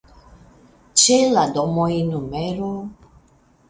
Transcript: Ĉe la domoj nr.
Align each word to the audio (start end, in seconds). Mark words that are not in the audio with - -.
Ĉe 1.03 1.19
la 1.35 1.45
domoj 1.59 1.91
nr. 2.11 2.77